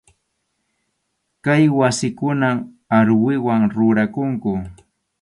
[1.43, 2.57] Kay wasikunan
[2.97, 4.53] aruwiwan rurakunku.